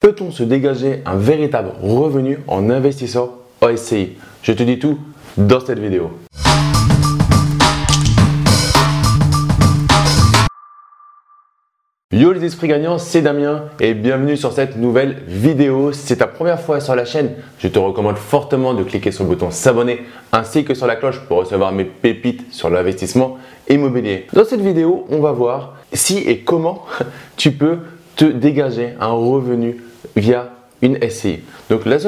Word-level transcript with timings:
Peut-on 0.00 0.30
se 0.30 0.42
dégager 0.42 1.02
un 1.04 1.16
véritable 1.16 1.72
revenu 1.82 2.38
en 2.46 2.70
investissant 2.70 3.36
en 3.60 3.76
SCI 3.76 4.12
Je 4.42 4.52
te 4.52 4.62
dis 4.62 4.78
tout 4.78 4.98
dans 5.36 5.60
cette 5.60 5.78
vidéo. 5.78 6.12
Yo 12.10 12.32
les 12.32 12.42
esprits 12.46 12.68
gagnants, 12.68 12.96
c'est 12.96 13.20
Damien 13.20 13.64
et 13.78 13.92
bienvenue 13.92 14.38
sur 14.38 14.52
cette 14.54 14.78
nouvelle 14.78 15.18
vidéo. 15.28 15.92
Si 15.92 16.06
c'est 16.06 16.16
ta 16.16 16.26
première 16.26 16.62
fois 16.62 16.80
sur 16.80 16.94
la 16.94 17.04
chaîne, 17.04 17.32
je 17.58 17.68
te 17.68 17.78
recommande 17.78 18.16
fortement 18.16 18.72
de 18.72 18.82
cliquer 18.82 19.12
sur 19.12 19.24
le 19.24 19.28
bouton 19.28 19.50
s'abonner 19.50 20.00
ainsi 20.32 20.64
que 20.64 20.72
sur 20.72 20.86
la 20.86 20.96
cloche 20.96 21.20
pour 21.28 21.40
recevoir 21.40 21.72
mes 21.72 21.84
pépites 21.84 22.54
sur 22.54 22.70
l'investissement 22.70 23.36
immobilier. 23.68 24.28
Dans 24.32 24.46
cette 24.46 24.62
vidéo, 24.62 25.06
on 25.10 25.20
va 25.20 25.32
voir 25.32 25.76
si 25.92 26.20
et 26.20 26.38
comment 26.38 26.86
tu 27.36 27.52
peux 27.52 27.80
te 28.16 28.24
dégager 28.24 28.94
un 28.98 29.12
revenu 29.12 29.76
via 30.16 30.50
une 30.82 30.98
SCI. 31.08 31.40
Donc 31.68 31.82
la, 31.84 31.98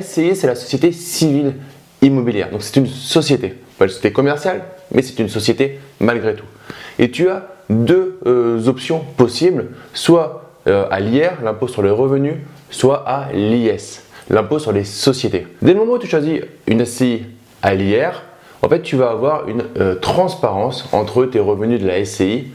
SCI, 0.00 0.36
c'est 0.36 0.46
la 0.46 0.54
société 0.54 0.92
civile 0.92 1.54
immobilière. 2.02 2.50
Donc 2.50 2.62
c'est 2.62 2.76
une 2.76 2.86
société, 2.86 3.54
pas 3.78 3.84
une 3.84 3.90
société 3.90 4.12
commerciale, 4.12 4.62
mais 4.92 5.02
c'est 5.02 5.18
une 5.18 5.28
société 5.28 5.78
malgré 6.00 6.34
tout. 6.34 6.44
Et 6.98 7.10
tu 7.10 7.28
as 7.28 7.46
deux 7.70 8.18
euh, 8.26 8.66
options 8.66 9.00
possibles, 9.16 9.68
soit 9.92 10.50
euh, 10.66 10.86
à 10.90 11.00
l'IR, 11.00 11.32
l'impôt 11.42 11.68
sur 11.68 11.82
les 11.82 11.90
revenus, 11.90 12.34
soit 12.70 13.08
à 13.08 13.32
l'IS, 13.32 14.02
l'impôt 14.30 14.58
sur 14.58 14.72
les 14.72 14.84
sociétés. 14.84 15.46
Dès 15.62 15.72
le 15.72 15.78
moment 15.78 15.94
où 15.94 15.98
tu 15.98 16.06
choisis 16.06 16.40
une 16.66 16.84
SCI 16.84 17.22
à 17.62 17.74
l'IR, 17.74 18.22
en 18.62 18.68
fait, 18.68 18.82
tu 18.82 18.96
vas 18.96 19.10
avoir 19.10 19.48
une 19.48 19.64
euh, 19.78 19.94
transparence 19.94 20.88
entre 20.92 21.24
tes 21.26 21.38
revenus 21.38 21.80
de 21.80 21.86
la 21.86 22.04
SCI 22.04 22.48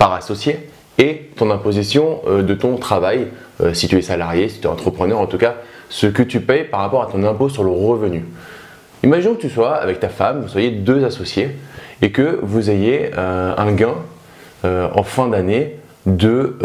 par 0.00 0.14
associé 0.14 0.70
et 0.98 1.30
ton 1.36 1.50
imposition 1.50 2.22
de 2.26 2.54
ton 2.54 2.76
travail 2.76 3.28
euh, 3.62 3.74
si 3.74 3.88
tu 3.88 3.98
es 3.98 4.02
salarié, 4.02 4.48
si 4.48 4.60
tu 4.60 4.66
es 4.66 4.70
entrepreneur, 4.70 5.20
en 5.20 5.26
tout 5.26 5.38
cas, 5.38 5.56
ce 5.90 6.06
que 6.06 6.22
tu 6.22 6.40
payes 6.40 6.64
par 6.64 6.80
rapport 6.80 7.02
à 7.02 7.06
ton 7.06 7.22
impôt 7.24 7.48
sur 7.48 7.62
le 7.62 7.70
revenu. 7.70 8.24
Imaginons 9.02 9.34
que 9.34 9.40
tu 9.40 9.50
sois 9.50 9.74
avec 9.74 10.00
ta 10.00 10.08
femme, 10.08 10.42
vous 10.42 10.48
soyez 10.48 10.70
deux 10.70 11.04
associés 11.04 11.50
et 12.00 12.10
que 12.10 12.38
vous 12.42 12.70
ayez 12.70 13.10
euh, 13.16 13.54
un 13.56 13.72
gain 13.72 13.94
euh, 14.64 14.88
en 14.94 15.02
fin 15.02 15.28
d'année 15.28 15.76
de 16.06 16.56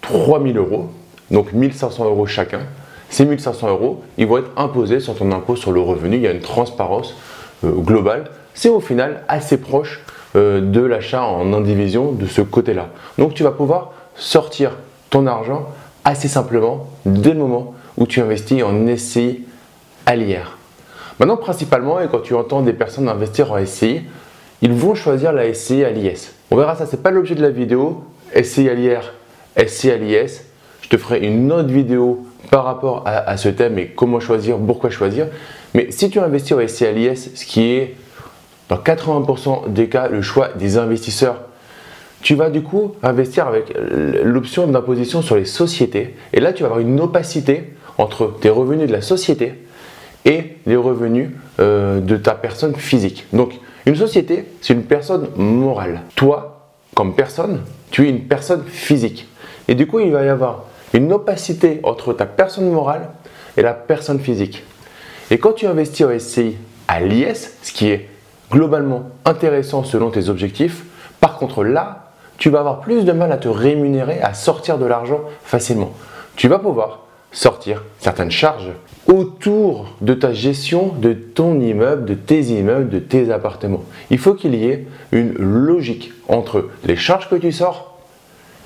3000 0.00 0.56
euros, 0.56 0.90
donc 1.30 1.52
1500 1.52 2.06
euros 2.06 2.26
chacun. 2.26 2.60
Ces 3.10 3.26
1500 3.26 3.68
euros, 3.68 4.02
ils 4.16 4.26
vont 4.26 4.38
être 4.38 4.50
imposés 4.56 5.00
sur 5.00 5.14
ton 5.14 5.30
impôt 5.32 5.56
sur 5.56 5.70
le 5.70 5.80
revenu. 5.80 6.16
Il 6.16 6.22
y 6.22 6.26
a 6.26 6.32
une 6.32 6.40
transparence 6.40 7.14
globale. 7.62 8.24
C'est 8.54 8.70
au 8.70 8.80
final 8.80 9.22
assez 9.28 9.58
proche 9.58 10.00
de 10.34 10.80
l'achat 10.80 11.24
en 11.24 11.52
indivision 11.52 12.12
de 12.12 12.26
ce 12.26 12.40
côté-là. 12.40 12.88
Donc 13.18 13.34
tu 13.34 13.42
vas 13.42 13.52
pouvoir 13.52 13.92
sortir 14.16 14.72
ton 15.10 15.26
argent 15.26 15.68
assez 16.04 16.28
simplement 16.28 16.88
dès 17.06 17.32
le 17.32 17.38
moment 17.38 17.74
où 17.96 18.06
tu 18.06 18.20
investis 18.20 18.62
en 18.62 18.96
SCI 18.96 19.44
à 20.06 20.16
l'IR. 20.16 20.58
Maintenant, 21.18 21.36
principalement, 21.36 22.00
et 22.00 22.08
quand 22.08 22.20
tu 22.20 22.34
entends 22.34 22.62
des 22.62 22.72
personnes 22.72 23.08
investir 23.08 23.52
en 23.52 23.64
SCI, 23.64 24.02
ils 24.62 24.72
vont 24.72 24.94
choisir 24.94 25.32
la 25.32 25.52
SCI 25.52 25.84
à 25.84 25.90
l'IS. 25.90 26.32
On 26.50 26.56
verra 26.56 26.74
ça, 26.74 26.86
c'est 26.86 27.02
pas 27.02 27.10
l'objet 27.10 27.34
de 27.34 27.42
la 27.42 27.50
vidéo. 27.50 28.02
SCI 28.34 28.68
à 28.68 28.74
l'IR, 28.74 29.12
SCI 29.56 29.90
à 29.92 29.96
l'IS. 29.96 30.44
Je 30.82 30.88
te 30.88 30.96
ferai 30.96 31.20
une 31.20 31.52
autre 31.52 31.68
vidéo 31.68 32.26
par 32.50 32.64
rapport 32.64 33.04
à, 33.06 33.36
ce 33.36 33.48
thème 33.48 33.78
et 33.78 33.86
comment 33.86 34.20
choisir, 34.20 34.58
pourquoi 34.58 34.90
choisir. 34.90 35.28
Mais 35.72 35.90
si 35.90 36.10
tu 36.10 36.18
investis 36.18 36.52
en 36.52 36.66
SCI 36.66 36.86
à 36.86 36.92
l'IS, 36.92 37.30
ce 37.34 37.44
qui 37.44 37.70
est 37.70 37.94
dans 38.68 38.76
80% 38.76 39.72
des 39.72 39.88
cas 39.88 40.08
le 40.08 40.22
choix 40.22 40.48
des 40.56 40.78
investisseurs 40.78 41.36
tu 42.24 42.34
vas 42.34 42.48
du 42.48 42.62
coup 42.62 42.94
investir 43.02 43.46
avec 43.46 43.74
l'option 44.24 44.66
d'imposition 44.66 45.20
sur 45.20 45.36
les 45.36 45.44
sociétés. 45.44 46.16
Et 46.32 46.40
là, 46.40 46.54
tu 46.54 46.62
vas 46.62 46.70
avoir 46.70 46.80
une 46.80 46.98
opacité 46.98 47.74
entre 47.98 48.34
tes 48.40 48.48
revenus 48.48 48.88
de 48.88 48.92
la 48.92 49.02
société 49.02 49.52
et 50.24 50.56
les 50.64 50.76
revenus 50.76 51.28
euh, 51.60 52.00
de 52.00 52.16
ta 52.16 52.32
personne 52.34 52.74
physique. 52.76 53.26
Donc, 53.34 53.52
une 53.84 53.94
société, 53.94 54.46
c'est 54.62 54.72
une 54.72 54.84
personne 54.84 55.28
morale. 55.36 56.00
Toi, 56.16 56.70
comme 56.94 57.14
personne, 57.14 57.60
tu 57.90 58.06
es 58.06 58.08
une 58.08 58.22
personne 58.22 58.64
physique. 58.64 59.28
Et 59.68 59.74
du 59.74 59.86
coup, 59.86 60.00
il 60.00 60.10
va 60.10 60.24
y 60.24 60.28
avoir 60.28 60.64
une 60.94 61.12
opacité 61.12 61.80
entre 61.82 62.14
ta 62.14 62.24
personne 62.24 62.70
morale 62.70 63.10
et 63.58 63.62
la 63.62 63.74
personne 63.74 64.18
physique. 64.18 64.64
Et 65.30 65.36
quand 65.36 65.52
tu 65.52 65.66
investis 65.66 66.06
en 66.06 66.18
SCI 66.18 66.56
à 66.88 67.00
l'IS, 67.00 67.52
ce 67.62 67.72
qui 67.72 67.88
est 67.88 68.08
globalement 68.54 69.10
intéressant 69.24 69.82
selon 69.82 70.10
tes 70.10 70.28
objectifs, 70.28 70.84
par 71.20 71.38
contre 71.38 71.64
là, 71.64 72.12
tu 72.38 72.50
vas 72.50 72.60
avoir 72.60 72.80
plus 72.80 73.04
de 73.04 73.10
mal 73.10 73.32
à 73.32 73.36
te 73.36 73.48
rémunérer, 73.48 74.20
à 74.20 74.32
sortir 74.32 74.78
de 74.78 74.86
l'argent 74.86 75.22
facilement. 75.42 75.92
Tu 76.36 76.46
vas 76.46 76.60
pouvoir 76.60 77.00
sortir 77.32 77.82
certaines 77.98 78.30
charges 78.30 78.70
autour 79.08 79.96
de 80.02 80.14
ta 80.14 80.32
gestion 80.32 80.92
de 80.96 81.14
ton 81.14 81.60
immeuble, 81.60 82.04
de 82.04 82.14
tes 82.14 82.42
immeubles, 82.42 82.90
de 82.90 83.00
tes 83.00 83.32
appartements. 83.32 83.82
Il 84.10 84.18
faut 84.18 84.34
qu'il 84.34 84.54
y 84.54 84.66
ait 84.66 84.86
une 85.10 85.32
logique 85.32 86.12
entre 86.28 86.70
les 86.84 86.96
charges 86.96 87.28
que 87.28 87.34
tu 87.34 87.50
sors, 87.50 87.98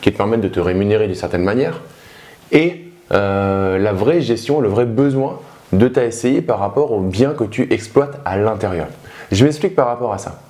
qui 0.03 0.13
te 0.13 0.19
permettent 0.19 0.43
de 0.43 0.49
te 0.49 0.61
rémunérer 0.61 1.07
d'une 1.07 1.17
certaine 1.17 1.45
manière, 1.45 1.81
et 2.53 2.85
euh, 3.13 3.79
la 3.79 3.95
vraie 3.95 4.21
gestion, 4.21 4.61
le 4.61 4.69
vrai 4.69 4.85
besoin 4.85 5.41
de 5.73 5.89
ta 5.89 6.11
SCI 6.11 6.41
par 6.41 6.59
rapport 6.59 6.93
aux 6.93 7.01
biens 7.01 7.33
que 7.33 7.45
tu 7.45 7.73
exploites 7.73 8.21
à 8.25 8.39
l'intérieur. 8.39 8.87
Je 9.31 9.45
m'explique 9.45 9.75
par 9.75 9.87
rapport 9.87 10.13
à 10.13 10.19
ça. 10.19 10.41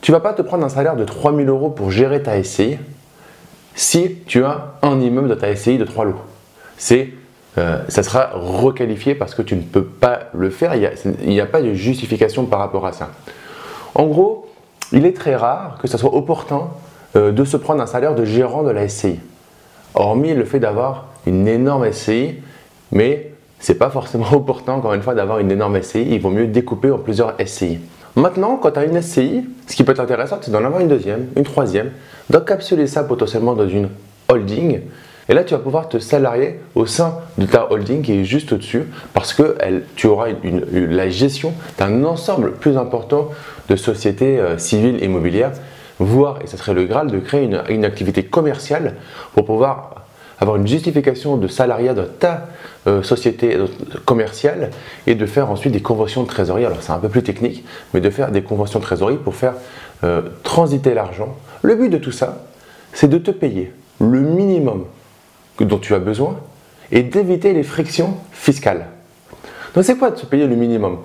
Tu 0.00 0.12
vas 0.12 0.20
pas 0.20 0.32
te 0.32 0.42
prendre 0.42 0.64
un 0.64 0.68
salaire 0.68 0.96
de 0.96 1.04
3000 1.04 1.48
euros 1.48 1.70
pour 1.70 1.90
gérer 1.90 2.22
ta 2.22 2.42
SCI 2.42 2.78
si 3.74 4.16
tu 4.26 4.44
as 4.44 4.74
un 4.82 5.00
immeuble 5.00 5.28
de 5.28 5.34
ta 5.34 5.54
SCI 5.54 5.78
de 5.78 5.84
3 5.84 6.04
lots. 6.06 6.20
C'est, 6.76 7.10
euh, 7.58 7.82
ça 7.88 8.02
sera 8.02 8.30
requalifié 8.34 9.14
parce 9.14 9.34
que 9.34 9.42
tu 9.42 9.56
ne 9.56 9.62
peux 9.62 9.84
pas 9.84 10.22
le 10.34 10.50
faire. 10.50 10.74
Il 10.74 11.28
n'y 11.28 11.40
a, 11.40 11.46
pas 11.46 11.60
de 11.60 11.74
justification 11.74 12.46
par 12.46 12.60
rapport 12.60 12.86
à 12.86 12.92
ça. 12.92 13.10
En 13.94 14.06
gros, 14.06 14.48
il 14.92 15.04
est 15.04 15.16
très 15.16 15.36
rare 15.36 15.78
que 15.80 15.88
ce 15.88 15.98
soit 15.98 16.14
opportun 16.14 16.68
euh, 17.16 17.32
de 17.32 17.44
se 17.44 17.56
prendre 17.56 17.82
un 17.82 17.86
salaire 17.86 18.14
de 18.14 18.24
gérant 18.24 18.62
de 18.62 18.70
la 18.70 18.88
SCI. 18.88 19.18
Hormis 19.94 20.34
le 20.34 20.44
fait 20.44 20.60
d'avoir 20.60 21.06
une 21.26 21.48
énorme 21.48 21.90
SCI, 21.92 22.36
mais 22.92 23.32
c'est 23.60 23.74
pas 23.74 23.90
forcément 23.90 24.32
opportun, 24.32 24.74
encore 24.74 24.94
une 24.94 25.02
fois, 25.02 25.14
d'avoir 25.14 25.38
une 25.38 25.50
énorme 25.50 25.80
SCI. 25.82 26.06
Il 26.10 26.20
vaut 26.20 26.30
mieux 26.30 26.46
découper 26.46 26.90
en 26.90 26.98
plusieurs 26.98 27.34
SCI. 27.44 27.78
Maintenant, 28.16 28.56
quand 28.56 28.72
tu 28.72 28.78
as 28.80 28.84
une 28.84 29.00
SCI, 29.00 29.44
ce 29.66 29.76
qui 29.76 29.84
peut 29.84 29.92
être 29.92 30.00
intéressant, 30.00 30.38
c'est 30.40 30.50
d'en 30.50 30.64
avoir 30.64 30.80
une 30.80 30.88
deuxième, 30.88 31.26
une 31.36 31.44
troisième, 31.44 31.90
d'encapsuler 32.30 32.86
ça 32.86 33.04
potentiellement 33.04 33.54
dans 33.54 33.68
une 33.68 33.88
holding. 34.28 34.80
Et 35.28 35.34
là, 35.34 35.44
tu 35.44 35.54
vas 35.54 35.60
pouvoir 35.60 35.88
te 35.88 35.98
salarier 35.98 36.58
au 36.74 36.86
sein 36.86 37.14
de 37.36 37.44
ta 37.44 37.70
holding 37.70 38.02
qui 38.02 38.12
est 38.14 38.24
juste 38.24 38.52
au-dessus 38.52 38.84
parce 39.12 39.34
que 39.34 39.56
tu 39.94 40.06
auras 40.06 40.28
la 40.72 41.10
gestion 41.10 41.52
d'un 41.78 42.02
ensemble 42.04 42.52
plus 42.52 42.78
important 42.78 43.28
de 43.68 43.76
sociétés 43.76 44.40
euh, 44.40 44.56
civiles 44.56 45.02
immobilières, 45.04 45.52
voire, 45.98 46.38
et 46.42 46.46
ce 46.46 46.56
serait 46.56 46.72
le 46.72 46.84
Graal, 46.86 47.08
de 47.08 47.18
créer 47.18 47.48
une 47.68 47.84
activité 47.84 48.22
commerciale 48.22 48.94
pour 49.34 49.44
pouvoir 49.44 49.97
avoir 50.40 50.56
une 50.56 50.66
justification 50.66 51.36
de 51.36 51.48
salariat 51.48 51.94
dans 51.94 52.06
ta 52.06 52.48
euh, 52.86 53.02
société 53.02 53.56
euh, 53.56 53.66
commerciale 54.04 54.70
et 55.06 55.14
de 55.14 55.26
faire 55.26 55.50
ensuite 55.50 55.72
des 55.72 55.82
conventions 55.82 56.22
de 56.22 56.28
trésorerie. 56.28 56.64
Alors 56.64 56.78
c'est 56.80 56.92
un 56.92 56.98
peu 56.98 57.08
plus 57.08 57.22
technique, 57.22 57.64
mais 57.92 58.00
de 58.00 58.10
faire 58.10 58.30
des 58.30 58.42
conventions 58.42 58.78
de 58.78 58.84
trésorerie 58.84 59.16
pour 59.16 59.34
faire 59.34 59.54
euh, 60.04 60.22
transiter 60.42 60.94
l'argent. 60.94 61.36
Le 61.62 61.74
but 61.74 61.88
de 61.88 61.98
tout 61.98 62.12
ça, 62.12 62.46
c'est 62.92 63.08
de 63.08 63.18
te 63.18 63.30
payer 63.30 63.72
le 64.00 64.20
minimum 64.20 64.84
dont 65.60 65.78
tu 65.78 65.94
as 65.94 65.98
besoin 65.98 66.36
et 66.92 67.02
d'éviter 67.02 67.52
les 67.52 67.64
frictions 67.64 68.16
fiscales. 68.32 68.86
Donc 69.74 69.84
c'est 69.84 69.96
quoi 69.96 70.10
de 70.10 70.16
se 70.16 70.26
payer 70.26 70.46
le 70.46 70.54
minimum? 70.54 70.98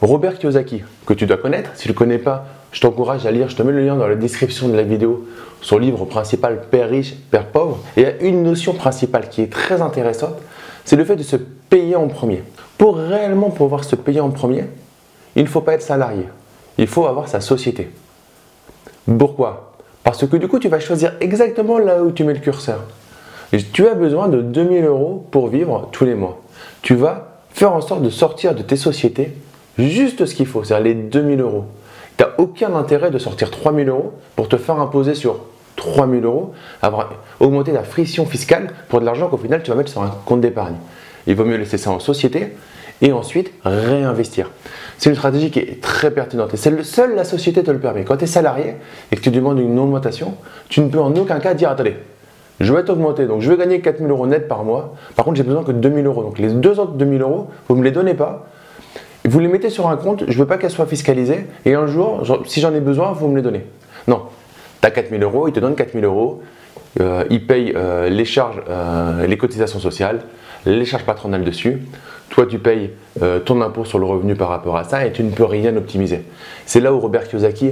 Robert 0.00 0.38
Kiyosaki, 0.38 0.84
que 1.04 1.14
tu 1.14 1.26
dois 1.26 1.36
connaître, 1.36 1.70
si 1.74 1.82
tu 1.82 1.88
ne 1.88 1.94
le 1.94 1.98
connais 1.98 2.18
pas, 2.18 2.46
je 2.72 2.80
t'encourage 2.80 3.26
à 3.26 3.30
lire, 3.30 3.48
je 3.48 3.56
te 3.56 3.62
mets 3.62 3.72
le 3.72 3.84
lien 3.84 3.96
dans 3.96 4.06
la 4.06 4.16
description 4.16 4.68
de 4.68 4.76
la 4.76 4.82
vidéo, 4.82 5.26
son 5.60 5.78
livre 5.78 6.04
principal 6.04 6.62
Père 6.70 6.88
riche, 6.88 7.14
Père 7.30 7.46
pauvre. 7.46 7.78
Et 7.96 8.00
il 8.00 8.02
y 8.02 8.06
a 8.06 8.22
une 8.22 8.42
notion 8.42 8.74
principale 8.74 9.28
qui 9.28 9.42
est 9.42 9.52
très 9.52 9.82
intéressante, 9.82 10.36
c'est 10.84 10.96
le 10.96 11.04
fait 11.04 11.16
de 11.16 11.22
se 11.22 11.36
payer 11.36 11.96
en 11.96 12.08
premier. 12.08 12.42
Pour 12.78 12.96
réellement 12.96 13.50
pouvoir 13.50 13.84
se 13.84 13.96
payer 13.96 14.20
en 14.20 14.30
premier, 14.30 14.64
il 15.34 15.42
ne 15.42 15.48
faut 15.48 15.60
pas 15.60 15.74
être 15.74 15.82
salarié, 15.82 16.24
il 16.78 16.86
faut 16.86 17.06
avoir 17.06 17.28
sa 17.28 17.40
société. 17.40 17.90
Pourquoi? 19.18 19.72
Parce 20.02 20.26
que 20.26 20.36
du 20.36 20.48
coup, 20.48 20.58
tu 20.58 20.68
vas 20.68 20.80
choisir 20.80 21.14
exactement 21.20 21.78
là 21.78 22.02
où 22.02 22.12
tu 22.12 22.24
mets 22.24 22.34
le 22.34 22.40
curseur. 22.40 22.84
tu 23.72 23.88
as 23.88 23.94
besoin 23.94 24.28
de 24.28 24.40
2000 24.40 24.84
euros 24.84 25.26
pour 25.30 25.48
vivre 25.48 25.88
tous 25.92 26.04
les 26.04 26.14
mois. 26.14 26.40
Tu 26.82 26.94
vas 26.94 27.40
faire 27.50 27.72
en 27.72 27.80
sorte 27.80 28.02
de 28.02 28.10
sortir 28.10 28.54
de 28.54 28.62
tes 28.62 28.76
sociétés 28.76 29.32
juste 29.78 30.24
ce 30.26 30.34
qu'il 30.34 30.46
faut, 30.46 30.62
c'est-à-dire 30.62 30.84
les 30.84 30.94
2000 30.94 31.40
euros. 31.40 31.64
Aucun 32.38 32.74
intérêt 32.74 33.10
de 33.10 33.18
sortir 33.18 33.50
3000 33.50 33.88
euros 33.88 34.12
pour 34.34 34.48
te 34.48 34.56
faire 34.56 34.78
imposer 34.80 35.14
sur 35.14 35.40
3000 35.76 36.24
euros, 36.24 36.52
avoir 36.82 37.10
augmenté 37.40 37.72
la 37.72 37.82
friction 37.82 38.26
fiscale 38.26 38.68
pour 38.88 39.00
de 39.00 39.04
l'argent 39.04 39.28
qu'au 39.28 39.36
final 39.36 39.62
tu 39.62 39.70
vas 39.70 39.76
mettre 39.76 39.90
sur 39.90 40.02
un 40.02 40.14
compte 40.24 40.40
d'épargne. 40.40 40.76
Il 41.26 41.34
vaut 41.34 41.44
mieux 41.44 41.56
laisser 41.56 41.78
ça 41.78 41.90
en 41.90 41.98
société 41.98 42.56
et 43.02 43.12
ensuite 43.12 43.52
réinvestir. 43.64 44.50
C'est 44.98 45.10
une 45.10 45.16
stratégie 45.16 45.50
qui 45.50 45.58
est 45.58 45.82
très 45.82 46.10
pertinente 46.10 46.54
et 46.54 46.56
c'est 46.56 46.82
seule 46.82 47.14
la 47.14 47.24
société 47.24 47.62
te 47.62 47.70
le 47.70 47.78
permet. 47.78 48.04
Quand 48.04 48.16
tu 48.16 48.24
es 48.24 48.28
salarié 48.28 48.76
et 49.12 49.16
que 49.16 49.20
tu 49.20 49.30
demandes 49.30 49.58
une 49.58 49.78
augmentation, 49.78 50.34
tu 50.68 50.80
ne 50.80 50.88
peux 50.88 51.00
en 51.00 51.14
aucun 51.14 51.38
cas 51.38 51.54
dire 51.54 51.70
attendez, 51.70 51.96
je 52.60 52.72
vais 52.72 52.84
t'augmenter, 52.84 53.26
donc 53.26 53.42
je 53.42 53.50
vais 53.50 53.58
gagner 53.58 53.80
4000 53.80 54.10
euros 54.10 54.26
net 54.26 54.48
par 54.48 54.64
mois. 54.64 54.94
Par 55.14 55.26
contre, 55.26 55.36
j'ai 55.36 55.42
besoin 55.42 55.62
que 55.62 55.72
de 55.72 55.78
2000 55.78 56.06
euros. 56.06 56.22
Donc 56.22 56.38
les 56.38 56.48
deux 56.48 56.80
autres 56.80 56.92
2000 56.92 57.20
euros, 57.20 57.48
vous 57.68 57.74
ne 57.74 57.80
me 57.80 57.84
les 57.84 57.90
donnez 57.90 58.14
pas. 58.14 58.46
Vous 59.26 59.40
les 59.40 59.48
mettez 59.48 59.70
sur 59.70 59.88
un 59.88 59.96
compte, 59.96 60.24
je 60.28 60.32
ne 60.32 60.38
veux 60.38 60.46
pas 60.46 60.56
qu'elles 60.56 60.70
soient 60.70 60.86
fiscalisées. 60.86 61.46
Et 61.64 61.74
un 61.74 61.86
jour, 61.86 62.22
si 62.46 62.60
j'en 62.60 62.72
ai 62.74 62.80
besoin, 62.80 63.12
vous 63.12 63.28
me 63.28 63.36
les 63.36 63.42
donnez. 63.42 63.64
Non, 64.06 64.22
tu 64.80 64.86
as 64.86 64.90
4000 64.90 65.22
euros, 65.22 65.48
il 65.48 65.52
te 65.52 65.60
donne 65.60 65.74
4000 65.74 66.04
euros. 66.04 66.42
Euh, 67.00 67.24
il 67.28 67.46
paye 67.46 67.72
euh, 67.76 68.08
les 68.08 68.24
charges, 68.24 68.62
euh, 68.68 69.26
les 69.26 69.36
cotisations 69.36 69.80
sociales, 69.80 70.20
les 70.64 70.84
charges 70.84 71.04
patronales 71.04 71.44
dessus. 71.44 71.82
Toi, 72.30 72.46
tu 72.46 72.58
payes 72.58 72.90
ton 73.44 73.62
impôt 73.62 73.84
sur 73.84 74.00
le 74.00 74.04
revenu 74.04 74.34
par 74.34 74.48
rapport 74.48 74.76
à 74.76 74.82
ça 74.82 75.06
et 75.06 75.12
tu 75.12 75.22
ne 75.22 75.30
peux 75.30 75.44
rien 75.44 75.74
optimiser. 75.76 76.24
C'est 76.66 76.80
là 76.80 76.92
où 76.92 76.98
Robert 76.98 77.28
Kiyosaki 77.28 77.70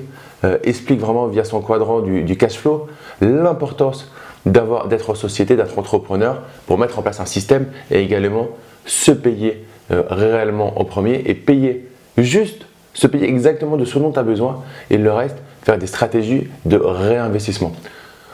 explique 0.63 1.01
vraiment 1.01 1.27
via 1.27 1.43
son 1.43 1.61
quadrant 1.61 2.01
du, 2.01 2.37
cash 2.37 2.57
flow 2.57 2.87
l'importance 3.21 4.13
d'être 4.47 5.17
société, 5.17 5.57
d'être 5.57 5.77
entrepreneur 5.77 6.41
pour 6.69 6.79
mettre 6.79 7.01
en 7.01 7.03
place 7.03 7.19
un 7.19 7.27
système 7.27 7.67
et 7.91 8.01
également 8.01 8.49
se 8.87 9.11
payer 9.11 9.65
réellement 9.91 10.81
en 10.81 10.85
premier 10.85 11.23
et 11.27 11.35
payer 11.35 11.89
juste, 12.19 12.67
se 12.95 13.07
payer 13.07 13.29
exactement 13.29 13.77
de 13.77 13.85
ce 13.85 13.99
dont 13.99 14.13
tu 14.13 14.19
as 14.19 14.23
besoin 14.23 14.63
et 14.91 14.97
le 14.97 15.13
reste, 15.13 15.37
faire 15.63 15.79
des 15.79 15.87
stratégies 15.87 16.49
de 16.65 16.77
réinvestissement. 16.77 17.73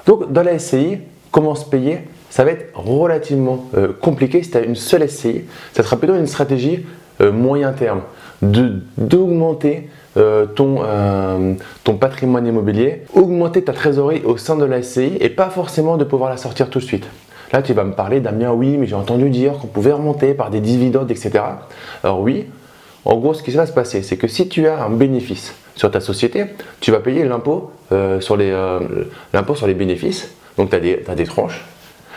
Donc 0.07 0.33
dans 0.33 0.43
la 0.43 0.59
SCI, 0.59 0.99
comment 1.31 1.55
se 1.55 1.65
payer? 1.65 2.01
Ça 2.31 2.45
va 2.45 2.53
être 2.53 2.71
relativement 2.75 3.67
euh, 3.77 3.89
compliqué 4.01 4.43
si 4.43 4.51
tu 4.51 4.57
as 4.57 4.61
une 4.61 4.77
seule 4.77 5.09
SCI. 5.09 5.43
Ça 5.73 5.83
sera 5.83 5.97
plutôt 5.97 6.15
une 6.15 6.27
stratégie 6.27 6.87
euh, 7.21 7.33
moyen 7.33 7.73
terme 7.73 8.03
d'augmenter 8.43 9.91
euh, 10.17 10.47
ton, 10.47 10.79
ton 11.85 11.95
patrimoine 11.97 12.47
immobilier, 12.47 13.03
augmenter 13.13 13.63
ta 13.63 13.75
trésorerie 13.75 14.23
au 14.25 14.39
sein 14.39 14.57
de 14.57 14.65
la 14.65 14.83
SCI 14.83 15.19
et 15.21 15.29
pas 15.29 15.51
forcément 15.51 15.99
de 15.99 16.05
pouvoir 16.05 16.31
la 16.31 16.39
sortir 16.39 16.71
tout 16.71 16.79
de 16.79 16.85
suite. 16.85 17.07
Là, 17.53 17.63
tu 17.63 17.73
vas 17.73 17.85
me 17.85 17.93
parler, 17.93 18.21
Damien, 18.21 18.53
oui, 18.53 18.77
mais 18.77 18.87
j'ai 18.87 18.95
entendu 18.95 19.29
dire 19.29 19.55
qu'on 19.55 19.67
pouvait 19.67 19.93
remonter 19.93 20.35
par 20.35 20.51
des 20.51 20.61
dividendes, 20.61 21.11
etc. 21.11 21.41
Alors 22.05 22.21
oui, 22.21 22.47
en 23.05 23.17
gros, 23.17 23.35
ce 23.35 23.43
qui 23.43 23.51
va 23.51 23.67
se 23.67 23.73
passer, 23.73 24.03
c'est 24.03 24.17
que 24.17 24.29
si 24.29 24.49
tu 24.49 24.69
as 24.69 24.83
un 24.83 24.91
bénéfice 24.91 25.55
sur 25.75 25.91
ta 25.91 26.01
société, 26.01 26.45
tu 26.81 26.91
vas 26.91 27.01
payer 27.01 27.25
l'impôt 27.25 27.73
euh, 27.93 28.21
sur, 28.21 28.37
les, 28.37 28.51
euh, 28.51 28.79
sur 29.55 29.67
les 29.67 29.75
bénéfices. 29.75 30.35
Donc, 30.59 30.71
tu 30.71 30.77
as, 30.77 31.15
des 31.15 31.25
tranches. 31.25 31.65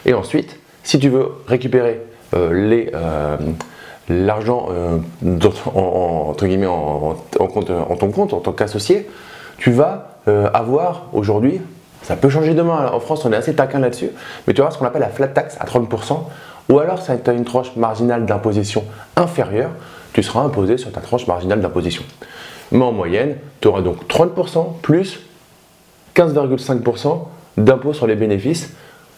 Et 0.05 0.13
ensuite, 0.13 0.59
si 0.83 0.99
tu 0.99 1.09
veux 1.09 1.29
récupérer 1.47 2.01
euh, 2.35 2.89
l'argent 4.09 4.67
en, 5.73 5.79
en, 5.79 6.33
ton 6.33 8.11
compte 8.11 8.33
en 8.33 8.39
tant 8.39 8.51
qu'associé, 8.51 9.07
tu 9.57 9.71
vas 9.71 10.09
avoir 10.25 11.07
aujourd'hui, 11.13 11.61
ça 12.03 12.15
peut 12.15 12.29
changer 12.29 12.53
demain, 12.53 12.91
en 12.91 12.99
France 12.99 13.25
on 13.25 13.33
est 13.33 13.35
assez 13.35 13.55
taquin 13.55 13.79
là-dessus, 13.79 14.09
mais 14.45 14.53
tu 14.53 14.59
vas 14.59 14.65
avoir 14.65 14.73
ce 14.73 14.77
qu'on 14.77 14.85
appelle 14.85 15.01
la 15.01 15.09
flat 15.09 15.27
tax 15.27 15.57
à 15.59 15.65
30%, 15.65 16.19
ou 16.69 16.79
alors 16.79 17.01
si 17.01 17.11
tu 17.23 17.29
as 17.29 17.33
une 17.33 17.45
tranche 17.45 17.75
marginale 17.75 18.25
d'imposition 18.25 18.83
inférieure, 19.15 19.71
tu 20.13 20.21
seras 20.21 20.41
imposé 20.41 20.77
sur 20.77 20.91
ta 20.91 21.01
tranche 21.01 21.27
marginale 21.27 21.59
d'imposition. 21.61 22.03
Mais 22.71 22.83
en 22.83 22.91
moyenne, 22.91 23.37
tu 23.61 23.67
auras 23.67 23.81
donc 23.81 24.07
30% 24.07 24.79
plus 24.81 25.19
15,5% 26.15 27.25
d'impôt 27.57 27.93
sur 27.93 28.07
les 28.07 28.15
bénéfices 28.15 28.71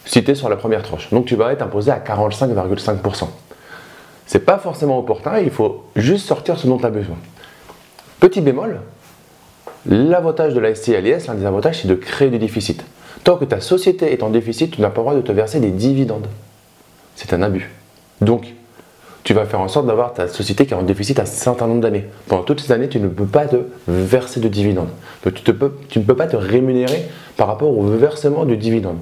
cités 0.05 0.35
sur 0.35 0.49
la 0.49 0.55
première 0.55 0.83
tranche. 0.83 1.09
Donc 1.11 1.25
tu 1.25 1.35
vas 1.35 1.51
être 1.51 1.61
imposé 1.61 1.91
à 1.91 1.99
45,5%. 1.99 3.27
C'est 4.27 4.39
pas 4.39 4.57
forcément 4.57 4.99
opportun, 4.99 5.39
il 5.39 5.51
faut 5.51 5.83
juste 5.95 6.27
sortir 6.27 6.57
ce 6.57 6.67
dont 6.67 6.77
tu 6.77 6.85
as 6.85 6.89
besoin. 6.89 7.17
Petit 8.19 8.41
bémol, 8.41 8.79
l'avantage 9.87 10.53
de 10.53 10.59
la 10.59 10.73
SCI 10.73 10.93
l'un 11.01 11.33
des 11.35 11.45
avantages, 11.45 11.81
c'est 11.81 11.87
de 11.87 11.95
créer 11.95 12.29
du 12.29 12.39
déficit. 12.39 12.83
Tant 13.23 13.37
que 13.37 13.45
ta 13.45 13.59
société 13.59 14.11
est 14.11 14.23
en 14.23 14.29
déficit, 14.29 14.75
tu 14.75 14.81
n'as 14.81 14.89
pas 14.89 15.01
le 15.01 15.03
droit 15.03 15.15
de 15.15 15.21
te 15.21 15.31
verser 15.31 15.59
des 15.59 15.71
dividendes. 15.71 16.27
C'est 17.15 17.33
un 17.33 17.41
abus. 17.41 17.71
Donc, 18.21 18.53
tu 19.25 19.33
vas 19.33 19.45
faire 19.45 19.59
en 19.59 19.67
sorte 19.67 19.87
d'avoir 19.87 20.13
ta 20.13 20.27
société 20.27 20.67
qui 20.67 20.73
est 20.73 20.77
en 20.77 20.83
déficit 20.83 21.17
à 21.17 21.23
un 21.23 21.25
certain 21.25 21.65
nombre 21.65 21.81
d'années. 21.81 22.05
Pendant 22.27 22.43
toutes 22.43 22.61
ces 22.61 22.71
années, 22.71 22.87
tu 22.87 22.99
ne 22.99 23.07
peux 23.07 23.25
pas 23.25 23.45
te 23.45 23.55
verser 23.87 24.39
de 24.39 24.47
dividendes. 24.47 24.89
Donc 25.23 25.33
tu, 25.33 25.99
ne 25.99 26.05
peux 26.05 26.15
pas 26.15 26.27
te 26.27 26.35
rémunérer 26.35 27.09
par 27.35 27.47
rapport 27.47 27.75
au 27.75 27.81
versement 27.81 28.45
du 28.45 28.55
dividende. 28.55 28.97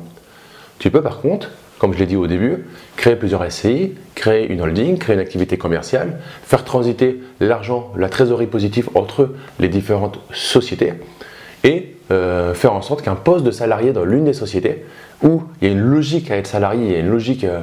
Tu 0.80 0.90
peux 0.92 1.02
par 1.02 1.20
contre, 1.20 1.52
comme 1.84 1.92
je 1.92 2.00
l'ai 2.00 2.06
dit 2.06 2.16
au 2.16 2.28
début, 2.28 2.64
créer 2.96 3.18
plusieurs 3.18 3.44
SCI, 3.52 3.92
créer 4.16 4.50
une 4.50 4.62
holding, 4.62 4.98
créer 4.98 5.16
une 5.16 5.20
activité 5.20 5.58
commerciale, 5.58 6.18
faire 6.46 6.64
transiter 6.64 7.22
l'argent, 7.42 7.92
la 7.98 8.08
trésorerie 8.08 8.48
positive 8.48 8.90
entre 8.96 9.32
les 9.60 9.68
différentes 9.68 10.18
sociétés 10.32 10.94
et 11.66 11.98
euh, 12.10 12.54
faire 12.54 12.72
en 12.72 12.82
sorte 12.82 13.02
qu'un 13.02 13.16
poste 13.16 13.44
de 13.44 13.52
salarié 13.52 13.92
dans 13.92 14.06
l'une 14.06 14.24
des 14.24 14.32
sociétés, 14.32 14.86
où 15.24 15.44
il 15.60 15.68
y 15.68 15.72
a 15.72 15.74
une 15.74 15.82
logique 15.82 16.32
à 16.32 16.38
être 16.38 16.48
salarié, 16.48 16.86
il 16.86 16.92
y 16.94 16.96
a 16.96 17.00
une 17.00 17.12
logique... 17.12 17.44
Euh, 17.44 17.60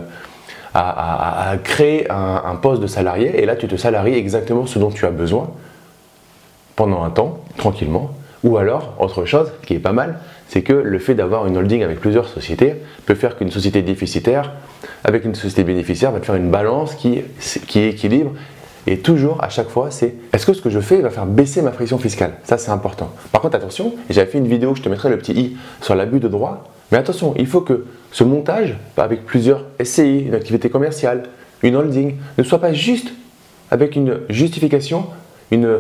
à, 0.74 1.54
créer 1.64 2.08
un, 2.10 2.54
poste 2.62 2.80
de 2.80 2.86
salarié 2.86 3.42
et 3.42 3.44
là 3.44 3.56
tu 3.56 3.66
te 3.66 3.74
salaries 3.74 4.14
exactement 4.14 4.66
ce 4.66 4.78
dont 4.78 4.90
tu 4.90 5.04
as 5.04 5.10
besoin 5.10 5.50
pendant 6.76 7.02
un 7.02 7.10
temps, 7.10 7.40
tranquillement. 7.56 8.12
Ou 8.44 8.56
alors, 8.56 8.94
autre 9.00 9.24
chose 9.24 9.50
qui 9.66 9.74
est 9.74 9.80
pas 9.80 9.92
mal, 9.92 10.20
c'est 10.50 10.62
que 10.62 10.72
le 10.72 10.98
fait 10.98 11.14
d'avoir 11.14 11.46
une 11.46 11.56
holding 11.56 11.84
avec 11.84 12.00
plusieurs 12.00 12.28
sociétés 12.28 12.74
peut 13.06 13.14
faire 13.14 13.38
qu'une 13.38 13.52
société 13.52 13.82
déficitaire, 13.82 14.52
avec 15.04 15.24
une 15.24 15.36
société 15.36 15.62
bénéficiaire, 15.62 16.10
va 16.10 16.18
te 16.18 16.26
faire 16.26 16.34
une 16.34 16.50
balance 16.50 16.96
qui, 16.96 17.20
qui 17.68 17.82
équilibre. 17.82 18.32
Et 18.88 18.98
toujours, 18.98 19.44
à 19.44 19.48
chaque 19.48 19.68
fois, 19.68 19.92
c'est 19.92 20.12
est-ce 20.32 20.44
que 20.44 20.52
ce 20.52 20.60
que 20.60 20.68
je 20.68 20.80
fais 20.80 20.96
va 21.02 21.10
faire 21.10 21.26
baisser 21.26 21.62
ma 21.62 21.70
friction 21.70 21.98
fiscale? 21.98 22.32
Ça, 22.42 22.58
c'est 22.58 22.72
important. 22.72 23.12
Par 23.30 23.42
contre, 23.42 23.54
attention, 23.54 23.94
j'avais 24.08 24.28
fait 24.28 24.38
une 24.38 24.48
vidéo, 24.48 24.74
je 24.74 24.82
te 24.82 24.88
mettrai 24.88 25.08
le 25.08 25.18
petit 25.18 25.34
i 25.34 25.56
sur 25.82 25.94
l'abus 25.94 26.18
de 26.18 26.26
droit. 26.26 26.64
Mais 26.90 26.98
attention, 26.98 27.32
il 27.38 27.46
faut 27.46 27.60
que 27.60 27.86
ce 28.10 28.24
montage, 28.24 28.76
avec 28.96 29.24
plusieurs 29.24 29.66
SCI, 29.80 30.22
une 30.26 30.34
activité 30.34 30.68
commerciale, 30.68 31.28
une 31.62 31.76
holding, 31.76 32.16
ne 32.36 32.42
soit 32.42 32.60
pas 32.60 32.72
juste 32.72 33.12
avec 33.70 33.94
une 33.94 34.22
justification, 34.28 35.06
une, 35.52 35.78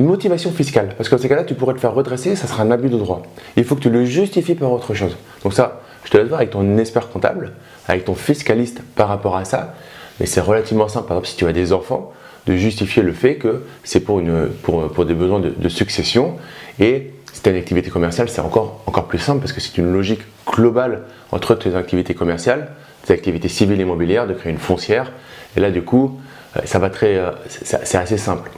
motivation 0.00 0.50
fiscale. 0.50 0.94
Parce 0.96 1.08
que 1.08 1.14
dans 1.14 1.22
ces 1.22 1.28
cas-là, 1.28 1.44
tu 1.44 1.54
pourrais 1.54 1.74
te 1.74 1.80
faire 1.80 1.94
redresser, 1.94 2.36
ça 2.36 2.46
sera 2.46 2.62
un 2.62 2.70
abus 2.70 2.88
de 2.88 2.98
droit. 2.98 3.22
Il 3.56 3.64
faut 3.64 3.76
que 3.76 3.80
tu 3.80 3.90
le 3.90 4.04
justifies 4.04 4.54
par 4.54 4.72
autre 4.72 4.94
chose. 4.94 5.16
Donc 5.42 5.54
ça, 5.54 5.80
je 6.04 6.10
te 6.10 6.16
laisse 6.16 6.28
voir 6.28 6.40
avec 6.40 6.50
ton 6.50 6.78
expert 6.78 7.08
comptable, 7.08 7.52
avec 7.88 8.04
ton 8.04 8.14
fiscaliste 8.14 8.82
par 8.94 9.08
rapport 9.08 9.36
à 9.36 9.44
ça. 9.44 9.74
Mais 10.20 10.26
c'est 10.26 10.40
relativement 10.40 10.88
simple. 10.88 11.08
Par 11.08 11.16
exemple, 11.16 11.28
si 11.28 11.36
tu 11.36 11.46
as 11.46 11.52
des 11.52 11.72
enfants, 11.72 12.12
de 12.46 12.56
justifier 12.56 13.02
le 13.02 13.12
fait 13.12 13.36
que 13.36 13.62
c'est 13.84 14.00
pour, 14.00 14.22
pour, 14.62 15.04
des 15.04 15.14
besoins 15.14 15.40
de, 15.40 15.50
de 15.56 15.68
succession 15.68 16.36
et 16.78 17.10
si 17.32 17.42
tu 17.42 17.48
as 17.48 17.52
une 17.52 17.58
activité 17.58 17.90
commerciale, 17.90 18.28
c'est 18.28 18.40
encore, 18.40 18.80
encore 18.86 19.06
plus 19.06 19.18
simple 19.18 19.40
parce 19.40 19.52
que 19.52 19.60
c'est 19.60 19.76
une 19.76 19.92
logique 19.92 20.20
globale 20.46 21.02
entre 21.32 21.54
tes 21.54 21.74
activités 21.74 22.14
commerciales, 22.14 22.70
tes 23.04 23.12
activités 23.12 23.48
civiles 23.48 23.78
et 23.78 23.82
immobilières, 23.82 24.26
de 24.26 24.32
créer 24.32 24.52
une 24.52 24.58
foncière. 24.58 25.12
Et 25.56 25.60
là, 25.60 25.70
du 25.70 25.82
coup, 25.82 26.18
euh, 26.56 26.60
ça 26.64 26.78
va 26.78 26.88
très, 26.88 27.16
euh, 27.16 27.32
c'est 27.48 27.98
assez 27.98 28.16
simple. 28.16 28.50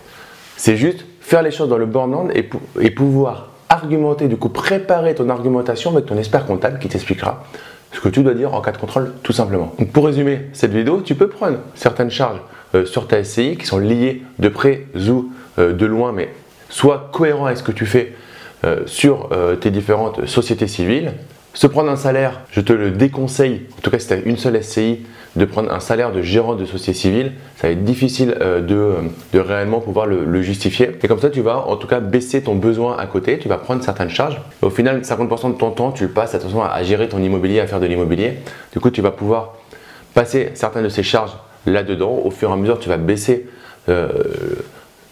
C'est 0.57 0.77
juste 0.77 1.07
faire 1.29 1.43
les 1.43 1.51
choses 1.51 1.69
dans 1.69 1.77
le 1.77 1.85
bornand 1.85 2.29
et, 2.35 2.49
et 2.81 2.91
pouvoir 2.91 3.49
argumenter, 3.69 4.29
du 4.29 4.39
coup, 4.39 4.49
préparer 4.49 5.15
ton 5.15 5.29
argumentation 5.29 5.91
avec 5.91 6.07
ton 6.07 6.17
expert 6.17 6.47
comptable 6.47 6.79
qui 6.79 6.89
t'expliquera 6.89 7.45
ce 7.93 8.01
que 8.01 8.09
tu 8.09 8.23
dois 8.23 8.33
dire 8.33 8.55
en 8.55 8.63
cas 8.63 8.73
de 8.73 8.79
contrôle, 8.79 9.13
tout 9.23 9.35
simplement. 9.35 9.75
Pour 9.93 10.07
résumer 10.07 10.47
cette 10.55 10.73
vidéo, 10.73 11.03
tu 11.03 11.15
peux 11.15 11.29
prendre 11.29 11.59
certaines 11.75 12.11
charges 12.11 12.41
euh, 12.75 12.87
sur 12.87 13.07
ta 13.07 13.23
SCI 13.23 13.59
qui 13.59 13.67
sont 13.67 13.79
liées 13.79 14.23
de 14.39 14.49
près 14.49 14.87
ou 14.95 15.31
de 15.59 15.87
loin, 15.87 16.13
mais 16.13 16.33
soit 16.71 17.11
cohérent 17.13 17.45
avec 17.45 17.59
ce 17.59 17.63
que 17.63 17.73
tu 17.73 17.85
fais 17.85 18.15
euh, 18.65 18.81
sur 18.87 19.29
euh, 19.33 19.55
tes 19.55 19.71
différentes 19.71 20.27
sociétés 20.27 20.67
civiles. 20.67 21.13
Se 21.59 21.67
prendre 21.67 21.91
un 21.91 21.97
salaire, 21.97 22.43
je 22.53 22.61
te 22.61 22.73
le 22.73 22.93
déconseille, 22.93 23.63
en 23.77 23.81
tout 23.81 23.91
cas 23.91 23.99
si 23.99 24.07
tu 24.07 24.13
as 24.13 24.19
une 24.19 24.37
seule 24.37 24.63
SCI, 24.63 25.01
de 25.35 25.45
prendre 25.45 25.73
un 25.73 25.81
salaire 25.81 26.13
de 26.13 26.23
gérant 26.23 26.55
de 26.55 26.65
société 26.65 26.97
civile. 26.97 27.33
Ça 27.57 27.67
va 27.67 27.73
être 27.73 27.83
difficile 27.83 28.37
euh, 28.41 28.61
de, 28.61 29.41
réellement 29.41 29.81
pouvoir 29.81 30.07
le, 30.07 30.41
justifier. 30.41 30.91
Et 31.03 31.09
comme 31.09 31.19
ça, 31.19 31.31
tu 31.31 31.41
vas 31.41 31.67
en 31.67 31.75
tout 31.75 31.89
cas 31.89 31.99
baisser 31.99 32.45
ton 32.45 32.55
besoin 32.55 32.97
à 32.97 33.07
côté, 33.07 33.41
tu 33.41 33.49
vas 33.49 33.59
prendre 33.59 33.83
certaines 33.83 34.09
charges. 34.09 34.41
au 34.63 34.71
final, 34.71 35.01
50% 35.01 35.55
de 35.55 35.59
ton 35.59 35.73
temps, 35.73 35.91
tu 35.91 36.05
le 36.05 36.11
passes 36.11 36.33
attention 36.37 36.63
à 36.63 36.81
gérer 36.85 37.09
ton 37.09 37.21
immobilier, 37.21 37.59
à 37.59 37.67
faire 37.67 37.81
de 37.81 37.87
l'immobilier. 37.87 38.35
Du 38.73 38.79
coup, 38.79 38.93
tu 38.93 39.03
vas 39.03 39.11
pouvoir 39.11 39.57
passer 40.15 40.53
certaines 40.55 40.85
de 40.85 40.89
ces 40.89 41.03
charges 41.03 41.33
là-dedans. 41.67 42.21
Au 42.25 42.31
fur 42.31 42.51
et 42.51 42.53
à 42.53 42.57
mesure, 42.57 42.79
tu 42.79 42.89
vas 42.89 42.99
baisser 42.99 43.49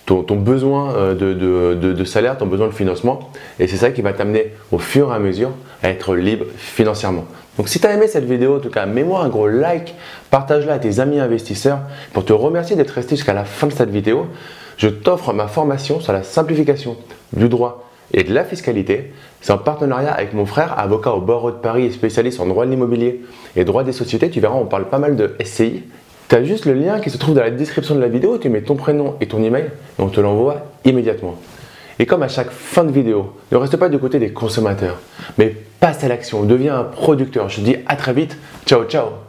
ton, 0.06 0.36
besoin 0.36 0.94
euh, 0.94 1.14
de, 1.14 2.04
salaire, 2.04 2.38
ton 2.38 2.46
besoin 2.46 2.68
de 2.68 2.72
financement. 2.72 3.30
Et 3.58 3.66
c'est 3.66 3.76
ça 3.76 3.90
qui 3.90 4.02
va 4.02 4.12
t'amener 4.12 4.52
au 4.72 4.78
fur 4.78 5.12
et 5.12 5.14
à 5.14 5.18
mesure 5.18 5.50
à 5.82 5.90
être 5.90 6.14
libre 6.14 6.46
financièrement. 6.56 7.24
Donc 7.58 7.68
si 7.68 7.80
tu 7.80 7.86
as 7.86 7.92
aimé 7.92 8.06
cette 8.06 8.24
vidéo, 8.24 8.56
en 8.56 8.60
tout 8.60 8.70
cas, 8.70 8.86
mets-moi 8.86 9.20
un 9.20 9.28
gros 9.28 9.48
like, 9.48 9.94
partage-la 10.30 10.74
à 10.74 10.78
tes 10.78 11.00
amis 11.00 11.18
investisseurs 11.18 11.80
pour 12.12 12.24
te 12.24 12.32
remercier 12.32 12.76
d'être 12.76 12.90
resté 12.90 13.16
jusqu'à 13.16 13.34
la 13.34 13.44
fin 13.44 13.66
de 13.66 13.72
cette 13.72 13.90
vidéo. 13.90 14.26
Je 14.76 14.88
t'offre 14.88 15.32
ma 15.32 15.48
formation 15.48 16.00
sur 16.00 16.12
la 16.12 16.22
simplification 16.22 16.96
du 17.32 17.48
droit 17.48 17.90
et 18.12 18.22
de 18.22 18.32
la 18.32 18.44
fiscalité. 18.44 19.12
C'est 19.40 19.52
en 19.52 19.58
partenariat 19.58 20.12
avec 20.12 20.34
mon 20.34 20.46
frère, 20.46 20.78
avocat 20.78 21.12
au 21.12 21.20
barreau 21.20 21.50
de 21.50 21.56
Paris 21.56 21.86
et 21.86 21.90
spécialiste 21.90 22.40
en 22.40 22.46
droit 22.46 22.66
de 22.66 22.70
l'immobilier 22.70 23.22
et 23.56 23.64
droit 23.64 23.84
des 23.84 23.92
sociétés. 23.92 24.30
Tu 24.30 24.40
verras, 24.40 24.54
on 24.54 24.66
parle 24.66 24.88
pas 24.88 24.98
mal 24.98 25.16
de 25.16 25.34
SCI 25.42 25.82
tu 26.28 26.34
as 26.34 26.44
juste 26.44 26.64
le 26.64 26.74
lien 26.74 27.00
qui 27.00 27.10
se 27.10 27.18
trouve 27.18 27.34
dans 27.34 27.42
la 27.42 27.50
description 27.50 27.94
de 27.94 28.00
la 28.00 28.08
vidéo, 28.08 28.38
tu 28.38 28.48
mets 28.48 28.62
ton 28.62 28.74
prénom 28.74 29.14
et 29.20 29.26
ton 29.26 29.42
email 29.42 29.64
et 29.98 30.02
on 30.02 30.08
te 30.08 30.20
l'envoie 30.20 30.62
immédiatement. 30.84 31.36
Et 31.98 32.06
comme 32.06 32.22
à 32.22 32.28
chaque 32.28 32.50
fin 32.50 32.84
de 32.84 32.92
vidéo, 32.92 33.32
ne 33.52 33.56
reste 33.56 33.76
pas 33.76 33.88
du 33.88 33.98
côté 33.98 34.18
des 34.18 34.30
consommateurs, 34.30 35.00
mais 35.38 35.54
passe 35.80 36.04
à 36.04 36.08
l'action, 36.08 36.42
deviens 36.42 36.78
un 36.78 36.84
producteur. 36.84 37.48
Je 37.48 37.56
te 37.56 37.60
dis 37.62 37.76
à 37.86 37.96
très 37.96 38.12
vite. 38.12 38.36
Ciao, 38.66 38.84
ciao 38.84 39.25